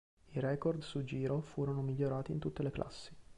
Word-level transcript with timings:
I 0.31 0.39
record 0.39 0.81
sul 0.81 1.03
giro 1.03 1.41
furono 1.41 1.83
migliorati 1.83 2.31
in 2.31 2.39
tutte 2.39 2.63
le 2.63 2.71
classi. 2.71 3.15